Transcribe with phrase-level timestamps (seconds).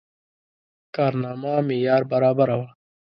[0.95, 2.69] کارنامه معیار برابره وه.